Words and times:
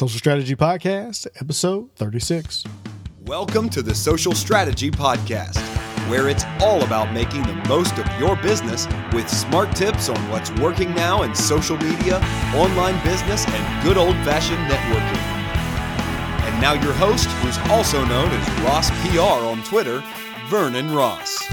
Social 0.00 0.18
Strategy 0.18 0.56
Podcast, 0.56 1.26
episode 1.42 1.94
36. 1.96 2.64
Welcome 3.26 3.68
to 3.68 3.82
the 3.82 3.94
Social 3.94 4.32
Strategy 4.32 4.90
Podcast, 4.90 5.58
where 6.08 6.30
it's 6.30 6.44
all 6.58 6.82
about 6.84 7.12
making 7.12 7.42
the 7.42 7.52
most 7.68 7.98
of 7.98 8.06
your 8.18 8.34
business 8.36 8.88
with 9.12 9.28
smart 9.28 9.76
tips 9.76 10.08
on 10.08 10.16
what's 10.30 10.50
working 10.52 10.94
now 10.94 11.22
in 11.22 11.34
social 11.34 11.76
media, 11.76 12.16
online 12.54 12.98
business, 13.04 13.46
and 13.46 13.84
good 13.84 13.98
old 13.98 14.14
fashioned 14.24 14.66
networking. 14.70 15.20
And 16.48 16.62
now, 16.62 16.72
your 16.72 16.94
host, 16.94 17.28
who's 17.42 17.58
also 17.68 18.02
known 18.06 18.30
as 18.30 18.60
Ross 18.62 18.90
PR 19.06 19.44
on 19.44 19.62
Twitter, 19.64 20.02
Vernon 20.48 20.94
Ross. 20.94 21.46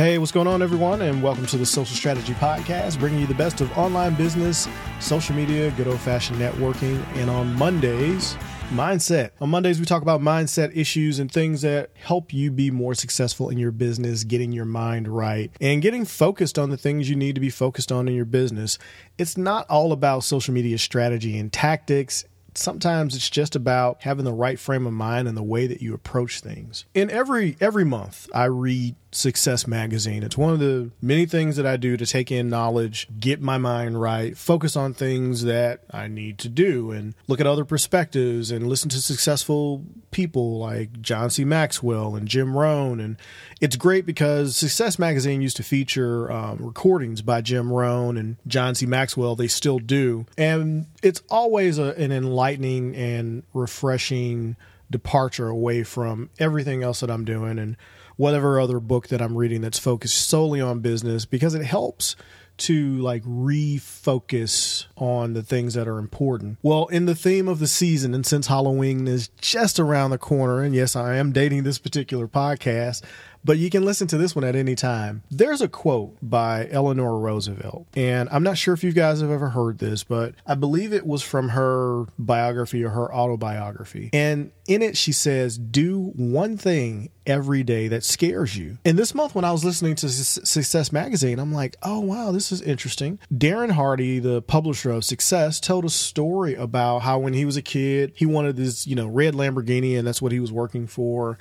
Hey, 0.00 0.16
what's 0.16 0.32
going 0.32 0.46
on, 0.46 0.62
everyone? 0.62 1.02
And 1.02 1.22
welcome 1.22 1.44
to 1.44 1.58
the 1.58 1.66
Social 1.66 1.94
Strategy 1.94 2.32
Podcast, 2.32 2.98
bringing 2.98 3.20
you 3.20 3.26
the 3.26 3.34
best 3.34 3.60
of 3.60 3.70
online 3.76 4.14
business, 4.14 4.66
social 4.98 5.36
media, 5.36 5.70
good 5.72 5.86
old 5.86 6.00
fashioned 6.00 6.38
networking. 6.38 7.04
And 7.16 7.28
on 7.28 7.54
Mondays, 7.56 8.34
mindset. 8.70 9.32
On 9.42 9.50
Mondays, 9.50 9.78
we 9.78 9.84
talk 9.84 10.00
about 10.00 10.22
mindset 10.22 10.74
issues 10.74 11.18
and 11.18 11.30
things 11.30 11.60
that 11.60 11.90
help 11.96 12.32
you 12.32 12.50
be 12.50 12.70
more 12.70 12.94
successful 12.94 13.50
in 13.50 13.58
your 13.58 13.72
business, 13.72 14.24
getting 14.24 14.52
your 14.52 14.64
mind 14.64 15.06
right, 15.06 15.50
and 15.60 15.82
getting 15.82 16.06
focused 16.06 16.58
on 16.58 16.70
the 16.70 16.78
things 16.78 17.10
you 17.10 17.14
need 17.14 17.34
to 17.34 17.40
be 17.42 17.50
focused 17.50 17.92
on 17.92 18.08
in 18.08 18.14
your 18.14 18.24
business. 18.24 18.78
It's 19.18 19.36
not 19.36 19.68
all 19.68 19.92
about 19.92 20.24
social 20.24 20.54
media 20.54 20.78
strategy 20.78 21.38
and 21.38 21.52
tactics 21.52 22.24
sometimes 22.54 23.14
it's 23.14 23.30
just 23.30 23.56
about 23.56 24.02
having 24.02 24.24
the 24.24 24.32
right 24.32 24.58
frame 24.58 24.86
of 24.86 24.92
mind 24.92 25.28
and 25.28 25.36
the 25.36 25.42
way 25.42 25.66
that 25.66 25.82
you 25.82 25.94
approach 25.94 26.40
things. 26.40 26.84
In 26.94 27.10
every 27.10 27.56
every 27.60 27.84
month 27.84 28.28
I 28.34 28.44
read 28.44 28.94
Success 29.12 29.66
Magazine. 29.66 30.22
It's 30.22 30.38
one 30.38 30.52
of 30.52 30.60
the 30.60 30.90
many 31.02 31.26
things 31.26 31.56
that 31.56 31.66
I 31.66 31.76
do 31.76 31.96
to 31.96 32.06
take 32.06 32.30
in 32.30 32.48
knowledge, 32.48 33.08
get 33.18 33.40
my 33.40 33.58
mind 33.58 34.00
right, 34.00 34.36
focus 34.36 34.76
on 34.76 34.94
things 34.94 35.42
that 35.44 35.82
I 35.90 36.06
need 36.06 36.38
to 36.38 36.48
do, 36.48 36.92
and 36.92 37.14
look 37.26 37.40
at 37.40 37.46
other 37.46 37.64
perspectives 37.64 38.50
and 38.50 38.68
listen 38.68 38.88
to 38.90 39.00
successful 39.00 39.84
people 40.10 40.58
like 40.58 41.00
John 41.00 41.30
C. 41.30 41.44
Maxwell 41.44 42.14
and 42.14 42.28
Jim 42.28 42.56
Rohn. 42.56 43.00
And 43.00 43.16
it's 43.60 43.76
great 43.76 44.06
because 44.06 44.56
Success 44.56 44.98
Magazine 44.98 45.42
used 45.42 45.56
to 45.56 45.62
feature 45.62 46.30
um, 46.30 46.58
recordings 46.60 47.20
by 47.22 47.40
Jim 47.40 47.72
Rohn 47.72 48.16
and 48.16 48.36
John 48.46 48.74
C. 48.74 48.86
Maxwell. 48.86 49.34
They 49.34 49.48
still 49.48 49.78
do. 49.78 50.26
And 50.38 50.86
it's 51.02 51.22
always 51.28 51.78
a, 51.78 51.94
an 51.96 52.12
enlightening 52.12 52.39
and 52.44 53.42
refreshing 53.54 54.56
departure 54.90 55.48
away 55.48 55.82
from 55.84 56.30
everything 56.38 56.82
else 56.82 57.00
that 57.00 57.10
I'm 57.10 57.24
doing 57.24 57.58
and 57.58 57.76
whatever 58.16 58.60
other 58.60 58.80
book 58.80 59.08
that 59.08 59.22
I'm 59.22 59.36
reading 59.36 59.60
that's 59.60 59.78
focused 59.78 60.28
solely 60.28 60.60
on 60.60 60.80
business 60.80 61.24
because 61.24 61.54
it 61.54 61.64
helps 61.64 62.16
to 62.60 62.98
like 62.98 63.22
refocus 63.24 64.84
on 64.96 65.32
the 65.32 65.42
things 65.42 65.72
that 65.74 65.88
are 65.88 65.98
important. 65.98 66.58
Well, 66.62 66.88
in 66.88 67.06
the 67.06 67.14
theme 67.14 67.48
of 67.48 67.58
the 67.58 67.66
season, 67.66 68.14
and 68.14 68.26
since 68.26 68.48
Halloween 68.48 69.08
is 69.08 69.28
just 69.40 69.80
around 69.80 70.10
the 70.10 70.18
corner, 70.18 70.62
and 70.62 70.74
yes, 70.74 70.94
I 70.94 71.16
am 71.16 71.32
dating 71.32 71.62
this 71.62 71.78
particular 71.78 72.28
podcast, 72.28 73.02
but 73.44 73.58
you 73.58 73.70
can 73.70 73.84
listen 73.84 74.06
to 74.08 74.18
this 74.18 74.34
one 74.34 74.44
at 74.44 74.56
any 74.56 74.74
time. 74.74 75.22
There's 75.30 75.60
a 75.60 75.68
quote 75.68 76.16
by 76.22 76.68
Eleanor 76.70 77.18
Roosevelt, 77.18 77.86
and 77.94 78.28
I'm 78.30 78.42
not 78.42 78.58
sure 78.58 78.74
if 78.74 78.84
you 78.84 78.92
guys 78.92 79.20
have 79.20 79.30
ever 79.30 79.50
heard 79.50 79.78
this, 79.78 80.04
but 80.04 80.34
I 80.46 80.54
believe 80.54 80.92
it 80.92 81.06
was 81.06 81.22
from 81.22 81.50
her 81.50 82.04
biography 82.18 82.84
or 82.84 82.90
her 82.90 83.12
autobiography. 83.12 84.10
And 84.12 84.52
in 84.66 84.82
it, 84.82 84.96
she 84.96 85.12
says, 85.12 85.58
Do 85.58 86.12
one 86.14 86.56
thing 86.56 87.10
every 87.26 87.62
day 87.62 87.88
that 87.88 88.04
scares 88.04 88.56
you. 88.56 88.78
And 88.84 88.98
this 88.98 89.14
month, 89.14 89.34
when 89.34 89.44
I 89.44 89.52
was 89.52 89.64
listening 89.64 89.94
to 89.96 90.08
Success 90.08 90.92
Magazine, 90.92 91.38
I'm 91.38 91.52
like, 91.52 91.76
oh, 91.82 92.00
wow, 92.00 92.32
this 92.32 92.50
is 92.50 92.60
interesting. 92.60 93.18
Darren 93.32 93.70
Hardy, 93.70 94.18
the 94.18 94.42
publisher 94.42 94.90
of 94.90 95.04
Success, 95.04 95.60
told 95.60 95.84
a 95.84 95.90
story 95.90 96.54
about 96.54 97.00
how 97.00 97.18
when 97.18 97.32
he 97.32 97.44
was 97.44 97.56
a 97.56 97.62
kid, 97.62 98.12
he 98.16 98.26
wanted 98.26 98.56
this, 98.56 98.86
you 98.86 98.96
know, 98.96 99.06
red 99.06 99.34
Lamborghini, 99.34 99.98
and 99.98 100.06
that's 100.06 100.20
what 100.20 100.32
he 100.32 100.40
was 100.40 100.52
working 100.52 100.86
for 100.86 101.38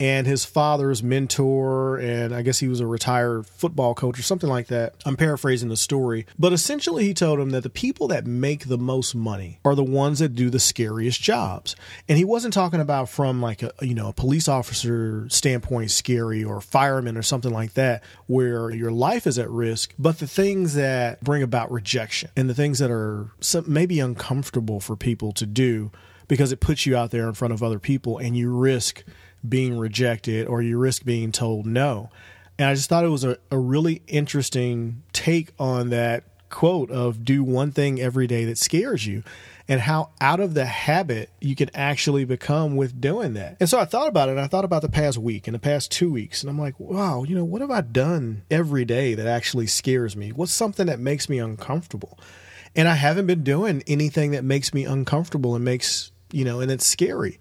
and 0.00 0.26
his 0.26 0.46
father's 0.46 1.02
mentor, 1.02 1.98
and 1.98 2.34
I 2.34 2.40
guess 2.40 2.58
he 2.58 2.68
was 2.68 2.80
a 2.80 2.86
retired 2.86 3.46
football 3.46 3.94
coach 3.94 4.18
or 4.18 4.22
something 4.22 4.48
like 4.48 4.68
that. 4.68 4.94
I'm 5.04 5.16
paraphrasing 5.16 5.68
the 5.68 5.76
story, 5.76 6.26
but 6.38 6.54
essentially 6.54 7.04
he 7.04 7.12
told 7.12 7.38
him 7.38 7.50
that 7.50 7.62
the 7.62 7.70
people 7.70 8.08
that 8.08 8.26
make 8.26 8.66
the 8.66 8.78
most 8.78 9.14
money 9.14 9.60
are 9.62 9.74
the 9.74 9.84
ones 9.84 10.20
that 10.20 10.34
do 10.34 10.48
the 10.48 10.58
scariest 10.58 11.20
jobs. 11.20 11.76
And 12.08 12.16
he 12.16 12.24
wasn't 12.24 12.54
talking 12.54 12.80
about 12.80 13.10
from 13.10 13.42
like 13.42 13.62
a 13.62 13.72
you 13.82 13.94
know 13.94 14.08
a 14.08 14.14
police 14.14 14.48
officer 14.48 15.28
standpoint 15.28 15.90
scary 15.90 16.42
or 16.42 16.62
fireman 16.62 17.18
or 17.18 17.22
something 17.22 17.52
like 17.52 17.74
that 17.74 18.02
where 18.26 18.70
your 18.70 18.90
life 18.90 19.26
is 19.26 19.38
at 19.38 19.50
risk, 19.50 19.92
but 19.98 20.18
the 20.18 20.26
things 20.26 20.74
that 20.74 21.22
bring 21.22 21.42
about 21.42 21.70
rejection 21.70 22.30
and 22.36 22.48
the 22.48 22.54
things 22.54 22.78
that 22.78 22.90
are 22.90 23.32
maybe 23.66 24.00
uncomfortable 24.00 24.80
for 24.80 24.96
people 24.96 25.32
to 25.32 25.44
do 25.44 25.90
because 26.26 26.52
it 26.52 26.60
puts 26.60 26.86
you 26.86 26.96
out 26.96 27.10
there 27.10 27.26
in 27.26 27.34
front 27.34 27.52
of 27.52 27.62
other 27.62 27.80
people 27.80 28.16
and 28.16 28.36
you 28.36 28.48
risk 28.50 29.02
being 29.48 29.78
rejected 29.78 30.46
or 30.46 30.62
you 30.62 30.78
risk 30.78 31.04
being 31.04 31.32
told 31.32 31.66
no. 31.66 32.10
And 32.58 32.68
I 32.68 32.74
just 32.74 32.88
thought 32.88 33.04
it 33.04 33.08
was 33.08 33.24
a, 33.24 33.38
a 33.50 33.58
really 33.58 34.02
interesting 34.06 35.02
take 35.12 35.52
on 35.58 35.90
that 35.90 36.24
quote 36.50 36.90
of 36.90 37.24
do 37.24 37.42
one 37.42 37.70
thing 37.70 38.00
every 38.00 38.26
day 38.26 38.44
that 38.44 38.58
scares 38.58 39.06
you 39.06 39.22
and 39.70 39.80
how 39.80 40.10
out 40.20 40.40
of 40.40 40.54
the 40.54 40.66
habit 40.66 41.30
you 41.40 41.54
can 41.54 41.70
actually 41.74 42.24
become 42.24 42.74
with 42.74 43.00
doing 43.00 43.34
that. 43.34 43.56
And 43.60 43.68
so 43.68 43.78
I 43.78 43.84
thought 43.84 44.08
about 44.08 44.28
it. 44.28 44.36
I 44.36 44.48
thought 44.48 44.64
about 44.64 44.82
the 44.82 44.88
past 44.88 45.16
week 45.16 45.46
and 45.46 45.54
the 45.54 45.60
past 45.60 45.92
two 45.92 46.10
weeks. 46.10 46.42
And 46.42 46.50
I'm 46.50 46.58
like, 46.58 46.78
wow, 46.80 47.22
you 47.22 47.36
know, 47.36 47.44
what 47.44 47.60
have 47.60 47.70
I 47.70 47.80
done 47.80 48.42
every 48.50 48.84
day 48.84 49.14
that 49.14 49.28
actually 49.28 49.68
scares 49.68 50.16
me? 50.16 50.32
What's 50.32 50.52
something 50.52 50.86
that 50.86 50.98
makes 50.98 51.28
me 51.28 51.38
uncomfortable? 51.38 52.18
And 52.74 52.88
I 52.88 52.94
haven't 52.94 53.26
been 53.26 53.44
doing 53.44 53.84
anything 53.86 54.32
that 54.32 54.42
makes 54.42 54.74
me 54.74 54.84
uncomfortable 54.84 55.54
and 55.54 55.64
makes, 55.64 56.10
you 56.32 56.44
know, 56.44 56.58
and 56.58 56.70
it's 56.70 56.86
scary. 56.86 57.38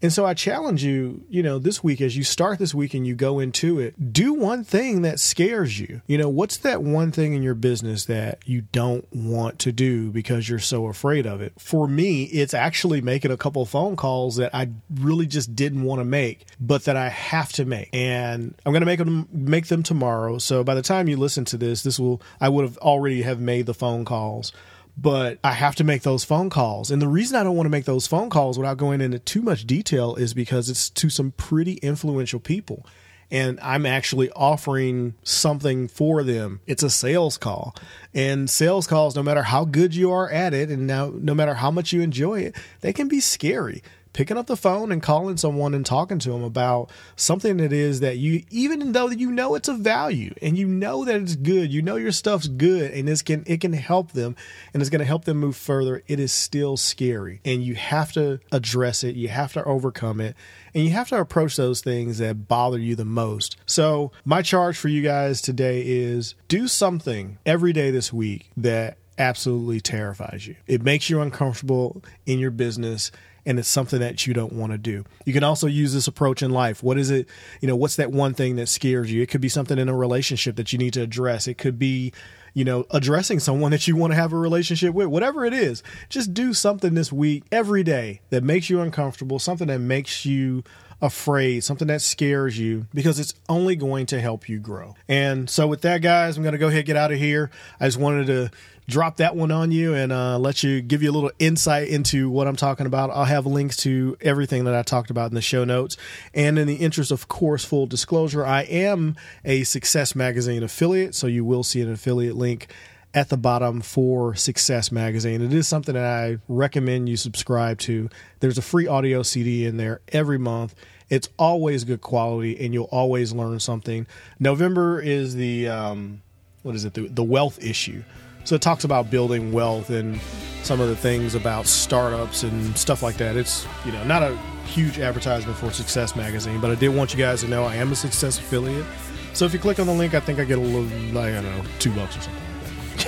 And 0.00 0.12
so 0.12 0.24
I 0.24 0.34
challenge 0.34 0.84
you, 0.84 1.24
you 1.28 1.42
know, 1.42 1.58
this 1.58 1.82
week 1.82 2.00
as 2.00 2.16
you 2.16 2.22
start 2.22 2.58
this 2.58 2.74
week 2.74 2.94
and 2.94 3.06
you 3.06 3.14
go 3.14 3.40
into 3.40 3.80
it, 3.80 4.12
do 4.12 4.32
one 4.32 4.62
thing 4.62 5.02
that 5.02 5.18
scares 5.18 5.80
you. 5.80 6.02
You 6.06 6.18
know, 6.18 6.28
what's 6.28 6.58
that 6.58 6.82
one 6.82 7.10
thing 7.10 7.34
in 7.34 7.42
your 7.42 7.54
business 7.54 8.04
that 8.04 8.38
you 8.46 8.62
don't 8.62 9.06
want 9.12 9.58
to 9.60 9.72
do 9.72 10.10
because 10.10 10.48
you're 10.48 10.58
so 10.60 10.86
afraid 10.86 11.26
of 11.26 11.40
it? 11.40 11.52
For 11.58 11.88
me, 11.88 12.24
it's 12.24 12.54
actually 12.54 13.00
making 13.00 13.32
a 13.32 13.36
couple 13.36 13.64
phone 13.64 13.96
calls 13.96 14.36
that 14.36 14.54
I 14.54 14.70
really 14.94 15.26
just 15.26 15.56
didn't 15.56 15.82
want 15.82 16.00
to 16.00 16.04
make, 16.04 16.46
but 16.60 16.84
that 16.84 16.96
I 16.96 17.08
have 17.08 17.52
to 17.54 17.64
make. 17.64 17.90
And 17.92 18.54
I'm 18.64 18.72
going 18.72 18.82
to 18.82 18.86
make 18.86 18.98
them 18.98 19.28
make 19.32 19.66
them 19.66 19.82
tomorrow. 19.82 20.38
So 20.38 20.62
by 20.62 20.74
the 20.74 20.82
time 20.82 21.08
you 21.08 21.16
listen 21.16 21.44
to 21.46 21.56
this, 21.56 21.82
this 21.82 21.98
will 21.98 22.22
I 22.40 22.48
would 22.48 22.64
have 22.64 22.78
already 22.78 23.22
have 23.22 23.40
made 23.40 23.66
the 23.66 23.74
phone 23.74 24.04
calls 24.04 24.52
but 25.00 25.38
I 25.44 25.52
have 25.52 25.76
to 25.76 25.84
make 25.84 26.02
those 26.02 26.24
phone 26.24 26.50
calls. 26.50 26.90
And 26.90 27.00
the 27.00 27.08
reason 27.08 27.36
I 27.36 27.44
don't 27.44 27.56
want 27.56 27.66
to 27.66 27.70
make 27.70 27.84
those 27.84 28.08
phone 28.08 28.30
calls 28.30 28.58
without 28.58 28.78
going 28.78 29.00
into 29.00 29.20
too 29.20 29.42
much 29.42 29.64
detail 29.64 30.16
is 30.16 30.34
because 30.34 30.68
it's 30.68 30.90
to 30.90 31.08
some 31.08 31.30
pretty 31.32 31.74
influential 31.74 32.40
people. 32.40 32.84
And 33.30 33.60
I'm 33.60 33.86
actually 33.86 34.30
offering 34.30 35.14
something 35.22 35.86
for 35.86 36.24
them. 36.24 36.60
It's 36.66 36.82
a 36.82 36.90
sales 36.90 37.36
call. 37.36 37.76
And 38.12 38.50
sales 38.50 38.86
calls, 38.86 39.14
no 39.14 39.22
matter 39.22 39.44
how 39.44 39.66
good 39.66 39.94
you 39.94 40.10
are 40.10 40.30
at 40.30 40.52
it 40.52 40.70
and 40.70 40.86
now 40.86 41.12
no 41.14 41.34
matter 41.34 41.54
how 41.54 41.70
much 41.70 41.92
you 41.92 42.00
enjoy 42.00 42.40
it, 42.40 42.56
they 42.80 42.92
can 42.92 43.06
be 43.06 43.20
scary 43.20 43.82
picking 44.12 44.36
up 44.36 44.46
the 44.46 44.56
phone 44.56 44.90
and 44.92 45.02
calling 45.02 45.36
someone 45.36 45.74
and 45.74 45.84
talking 45.84 46.18
to 46.18 46.30
them 46.30 46.42
about 46.42 46.90
something 47.16 47.58
that 47.58 47.72
is 47.72 48.00
that 48.00 48.16
you 48.16 48.42
even 48.50 48.92
though 48.92 49.08
you 49.08 49.30
know 49.30 49.54
it's 49.54 49.68
a 49.68 49.74
value 49.74 50.34
and 50.42 50.58
you 50.58 50.66
know 50.66 51.04
that 51.04 51.20
it's 51.20 51.36
good 51.36 51.72
you 51.72 51.82
know 51.82 51.96
your 51.96 52.12
stuff's 52.12 52.48
good 52.48 52.90
and 52.92 53.08
it 53.08 53.24
can 53.24 53.44
it 53.46 53.60
can 53.60 53.72
help 53.72 54.12
them 54.12 54.34
and 54.72 54.82
it's 54.82 54.90
going 54.90 55.00
to 55.00 55.04
help 55.04 55.24
them 55.24 55.38
move 55.38 55.56
further 55.56 56.02
it 56.06 56.18
is 56.18 56.32
still 56.32 56.76
scary 56.76 57.40
and 57.44 57.62
you 57.62 57.74
have 57.74 58.12
to 58.12 58.38
address 58.52 59.04
it 59.04 59.16
you 59.16 59.28
have 59.28 59.52
to 59.52 59.62
overcome 59.64 60.20
it 60.20 60.34
and 60.74 60.84
you 60.84 60.90
have 60.90 61.08
to 61.08 61.18
approach 61.18 61.56
those 61.56 61.80
things 61.80 62.18
that 62.18 62.48
bother 62.48 62.78
you 62.78 62.94
the 62.94 63.04
most 63.04 63.56
so 63.66 64.10
my 64.24 64.42
charge 64.42 64.76
for 64.76 64.88
you 64.88 65.02
guys 65.02 65.40
today 65.40 65.82
is 65.86 66.34
do 66.48 66.66
something 66.68 67.38
every 67.46 67.72
day 67.72 67.90
this 67.90 68.12
week 68.12 68.50
that 68.56 68.98
absolutely 69.18 69.80
terrifies 69.80 70.46
you. 70.46 70.56
It 70.66 70.82
makes 70.82 71.10
you 71.10 71.20
uncomfortable 71.20 72.02
in 72.24 72.38
your 72.38 72.50
business 72.50 73.10
and 73.48 73.58
it's 73.58 73.66
something 73.66 73.98
that 74.00 74.26
you 74.26 74.34
don't 74.34 74.52
want 74.52 74.72
to 74.72 74.78
do. 74.78 75.06
You 75.24 75.32
can 75.32 75.42
also 75.42 75.66
use 75.66 75.94
this 75.94 76.06
approach 76.06 76.42
in 76.42 76.50
life. 76.50 76.82
What 76.82 76.98
is 76.98 77.10
it, 77.10 77.26
you 77.62 77.66
know, 77.66 77.76
what's 77.76 77.96
that 77.96 78.12
one 78.12 78.34
thing 78.34 78.56
that 78.56 78.68
scares 78.68 79.10
you? 79.10 79.22
It 79.22 79.30
could 79.30 79.40
be 79.40 79.48
something 79.48 79.78
in 79.78 79.88
a 79.88 79.96
relationship 79.96 80.56
that 80.56 80.70
you 80.70 80.78
need 80.78 80.92
to 80.92 81.00
address. 81.00 81.48
It 81.48 81.56
could 81.56 81.78
be, 81.78 82.12
you 82.52 82.66
know, 82.66 82.84
addressing 82.90 83.40
someone 83.40 83.70
that 83.70 83.88
you 83.88 83.96
want 83.96 84.10
to 84.10 84.16
have 84.16 84.34
a 84.34 84.36
relationship 84.36 84.92
with. 84.92 85.06
Whatever 85.06 85.46
it 85.46 85.54
is, 85.54 85.82
just 86.10 86.34
do 86.34 86.52
something 86.52 86.92
this 86.92 87.10
week 87.10 87.44
every 87.50 87.82
day 87.82 88.20
that 88.28 88.44
makes 88.44 88.68
you 88.68 88.82
uncomfortable, 88.82 89.38
something 89.38 89.68
that 89.68 89.78
makes 89.78 90.26
you 90.26 90.62
afraid, 91.00 91.64
something 91.64 91.88
that 91.88 92.02
scares 92.02 92.58
you, 92.58 92.86
because 92.92 93.18
it's 93.18 93.34
only 93.48 93.76
going 93.76 94.06
to 94.06 94.20
help 94.20 94.48
you 94.48 94.58
grow. 94.58 94.94
And 95.08 95.48
so, 95.48 95.66
with 95.66 95.82
that, 95.82 96.02
guys, 96.02 96.36
I'm 96.36 96.42
going 96.42 96.52
to 96.52 96.58
go 96.58 96.68
ahead 96.68 96.80
and 96.80 96.86
get 96.86 96.96
out 96.96 97.12
of 97.12 97.18
here. 97.18 97.50
I 97.80 97.86
just 97.86 97.98
wanted 97.98 98.26
to 98.26 98.50
drop 98.88 99.18
that 99.18 99.36
one 99.36 99.50
on 99.50 99.70
you 99.70 99.94
and 99.94 100.10
uh, 100.10 100.38
let 100.38 100.62
you 100.62 100.80
give 100.80 101.02
you 101.02 101.10
a 101.10 101.12
little 101.12 101.30
insight 101.38 101.88
into 101.88 102.30
what 102.30 102.46
I'm 102.48 102.56
talking 102.56 102.86
about. 102.86 103.10
I'll 103.10 103.26
have 103.26 103.46
links 103.46 103.76
to 103.78 104.16
everything 104.20 104.64
that 104.64 104.74
I 104.74 104.82
talked 104.82 105.10
about 105.10 105.30
in 105.30 105.34
the 105.34 105.42
show 105.42 105.64
notes. 105.64 105.96
And 106.32 106.58
in 106.58 106.66
the 106.66 106.76
interest 106.76 107.10
of 107.10 107.28
course, 107.28 107.64
full 107.64 107.86
disclosure, 107.86 108.44
I 108.44 108.62
am 108.62 109.16
a 109.44 109.64
Success 109.64 110.16
Magazine 110.16 110.62
affiliate, 110.62 111.14
so 111.14 111.26
you 111.26 111.44
will 111.44 111.62
see 111.62 111.82
an 111.82 111.92
affiliate 111.92 112.36
link 112.36 112.68
at 113.14 113.28
the 113.30 113.36
bottom 113.36 113.80
for 113.80 114.34
Success 114.34 114.92
Magazine. 114.92 115.40
It 115.40 115.52
is 115.52 115.66
something 115.66 115.94
that 115.94 116.04
I 116.04 116.38
recommend 116.48 117.08
you 117.08 117.16
subscribe 117.16 117.78
to. 117.80 118.08
There's 118.40 118.58
a 118.58 118.62
free 118.62 118.86
audio 118.86 119.22
CD 119.22 119.66
in 119.66 119.76
there 119.76 120.00
every 120.08 120.38
month. 120.38 120.74
It's 121.08 121.28
always 121.38 121.84
good 121.84 122.02
quality, 122.02 122.62
and 122.64 122.74
you'll 122.74 122.84
always 122.84 123.32
learn 123.32 123.60
something. 123.60 124.06
November 124.38 125.00
is 125.00 125.34
the 125.34 125.68
um, 125.68 126.22
what 126.62 126.74
is 126.74 126.84
it? 126.84 126.94
The, 126.94 127.08
the 127.08 127.24
wealth 127.24 127.62
issue. 127.62 128.02
So 128.44 128.54
it 128.54 128.62
talks 128.62 128.84
about 128.84 129.10
building 129.10 129.52
wealth 129.52 129.90
and 129.90 130.20
some 130.62 130.80
of 130.80 130.88
the 130.88 130.96
things 130.96 131.34
about 131.34 131.66
startups 131.66 132.42
and 132.42 132.76
stuff 132.76 133.02
like 133.02 133.16
that. 133.16 133.36
It's 133.36 133.66
you 133.86 133.92
know 133.92 134.04
not 134.04 134.22
a 134.22 134.36
huge 134.66 134.98
advertisement 134.98 135.56
for 135.56 135.70
Success 135.70 136.14
Magazine, 136.14 136.60
but 136.60 136.70
I 136.70 136.74
did 136.74 136.90
want 136.90 137.12
you 137.12 137.18
guys 137.18 137.40
to 137.40 137.48
know 137.48 137.64
I 137.64 137.76
am 137.76 137.92
a 137.92 137.96
Success 137.96 138.38
affiliate. 138.38 138.86
So 139.32 139.44
if 139.44 139.52
you 139.52 139.58
click 139.58 139.78
on 139.78 139.86
the 139.86 139.92
link, 139.92 140.14
I 140.14 140.20
think 140.20 140.38
I 140.38 140.44
get 140.44 140.58
a 140.58 140.60
little, 140.60 141.18
I 141.18 141.30
don't 141.30 141.44
know, 141.44 141.64
two 141.78 141.92
bucks 141.92 142.16
or 142.16 142.20
something. 142.22 142.47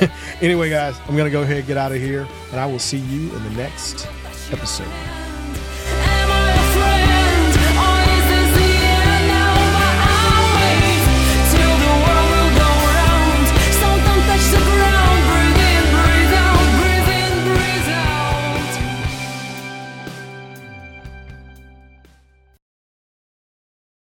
anyway, 0.40 0.70
guys, 0.70 0.98
I'm 1.08 1.16
going 1.16 1.24
to 1.24 1.30
go 1.30 1.42
ahead 1.42 1.58
and 1.58 1.66
get 1.66 1.76
out 1.76 1.92
of 1.92 1.98
here, 1.98 2.26
and 2.50 2.60
I 2.60 2.66
will 2.66 2.78
see 2.78 2.98
you 2.98 3.34
in 3.34 3.44
the 3.44 3.50
next 3.50 4.06
episode. 4.52 5.27